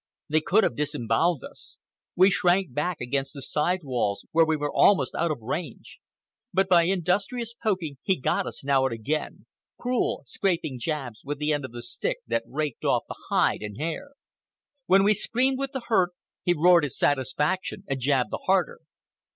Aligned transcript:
They 0.29 0.41
could 0.41 0.63
have 0.63 0.73
disembowelled 0.75 1.43
us. 1.43 1.77
We 2.15 2.31
shrank 2.31 2.73
back 2.73 2.99
against 3.01 3.35
the 3.35 3.41
side 3.43 3.81
walls, 3.83 4.25
where 4.31 4.45
we 4.47 4.55
were 4.57 4.73
almost 4.73 5.13
out 5.13 5.29
of 5.29 5.41
range. 5.43 5.99
But 6.51 6.67
by 6.67 6.85
industrious 6.85 7.53
poking 7.53 7.97
he 8.01 8.19
got 8.19 8.47
us 8.47 8.63
now 8.63 8.83
and 8.85 8.93
again—cruel, 8.95 10.23
scraping 10.25 10.79
jabs 10.79 11.21
with 11.23 11.37
the 11.37 11.53
end 11.53 11.65
of 11.65 11.71
the 11.71 11.83
stick 11.83 12.17
that 12.25 12.43
raked 12.47 12.83
off 12.83 13.03
the 13.07 13.15
hide 13.29 13.61
and 13.61 13.77
hair. 13.77 14.13
When 14.87 15.03
we 15.03 15.13
screamed 15.13 15.59
with 15.59 15.71
the 15.71 15.83
hurt, 15.85 16.13
he 16.41 16.55
roared 16.57 16.83
his 16.83 16.97
satisfaction 16.97 17.83
and 17.87 17.99
jabbed 17.99 18.31
the 18.31 18.41
harder. 18.47 18.79